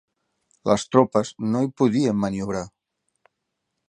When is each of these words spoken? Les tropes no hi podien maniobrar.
Les 0.69 0.85
tropes 0.95 1.31
no 1.55 1.61
hi 1.65 1.69
podien 1.81 2.17
maniobrar. 2.25 2.63